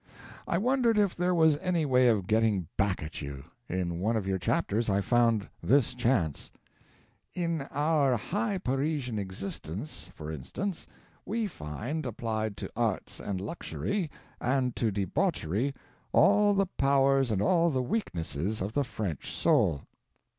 I 0.47 0.57
wondered 0.57 0.97
if 0.97 1.15
there 1.15 1.35
was 1.35 1.57
any 1.57 1.85
way 1.85 2.07
of 2.07 2.25
getting 2.25 2.67
back 2.75 3.03
at 3.03 3.21
you. 3.21 3.43
In 3.69 3.99
one 3.99 4.17
of 4.17 4.25
your 4.25 4.39
chapters 4.39 4.89
I 4.89 4.99
found 4.99 5.47
this 5.61 5.93
chance: 5.93 6.49
"In 7.35 7.67
our 7.69 8.17
high 8.17 8.57
Parisian 8.57 9.19
existence, 9.19 10.09
for 10.15 10.31
instance, 10.31 10.87
we 11.23 11.45
find 11.45 12.07
applied 12.07 12.57
to 12.57 12.71
arts 12.75 13.19
and 13.19 13.39
luxury, 13.39 14.09
and 14.39 14.75
to 14.75 14.89
debauchery, 14.89 15.71
all 16.13 16.55
the 16.55 16.65
powers 16.65 17.29
and 17.29 17.39
all 17.39 17.69
the 17.69 17.83
weaknesses 17.83 18.59
of 18.59 18.73
the 18.73 18.83
French 18.83 19.31
soul." 19.31 19.83